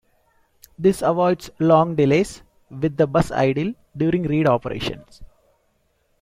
[0.79, 5.21] This avoids long delays, with the bus idle, during read operations.